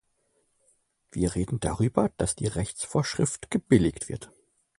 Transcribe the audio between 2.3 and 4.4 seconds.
die Rechtsvorschrift gebilligt wird.